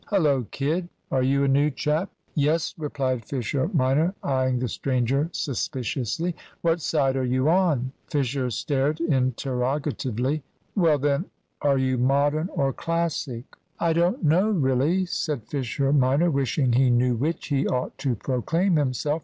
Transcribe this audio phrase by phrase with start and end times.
[0.07, 6.35] "Hullo, kid, are you a new chap?" "Yes," replied Fisher minor, eyeing the stranger suspiciously.
[6.61, 10.41] "What side are you on?" Fisher stared interrogatively.
[10.75, 11.25] "Well, then,
[11.61, 13.45] are you Modern or Classic?"
[13.79, 18.77] "I don't know, really," said Fisher minor, wishing he knew which he ought to proclaim
[18.77, 19.19] himself.